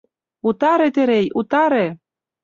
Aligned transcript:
Утаре, 0.49 0.87
Терей, 0.95 1.25
утаре. 1.39 1.85